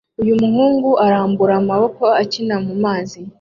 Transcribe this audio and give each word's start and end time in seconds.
Uyu 0.21 0.33
muhungu 0.43 0.89
arambura 1.05 1.53
amaboko 1.61 2.03
akina 2.21 2.55
mu 2.65 2.73
mazi 2.83 3.19